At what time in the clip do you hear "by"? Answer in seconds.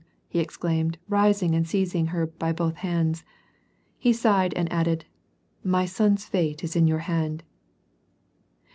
2.25-2.51